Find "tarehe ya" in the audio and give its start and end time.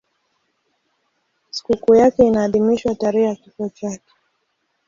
2.95-3.35